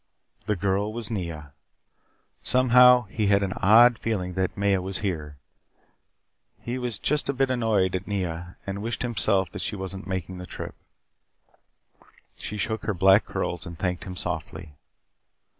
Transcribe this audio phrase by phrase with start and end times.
[0.47, 1.51] The girl was Nea.
[2.41, 5.37] Somehow, he had an odd feeling that Maya was here.
[6.59, 10.07] He was just a bit annoyed at Nea, and wished to himself that she wasn't
[10.07, 10.73] making the trip.
[12.35, 14.73] She shook her black curls and thanked him softly.